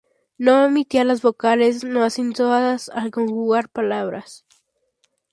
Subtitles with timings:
[0.39, 4.47] No omitía las vocales no acentuadas al conjugar palabras.